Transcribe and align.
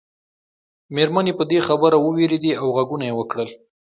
مېرمنې 0.95 1.33
په 1.39 1.43
دې 1.51 1.59
خبره 1.67 1.97
ووېرېدې 1.99 2.51
او 2.61 2.67
غږونه 2.75 3.03
یې 3.09 3.13
وکړل. 3.19 3.49